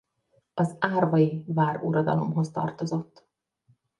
Az 0.53 0.75
árvai 0.79 1.43
váruradalomhoz 1.47 2.49
tartozott. 2.51 3.25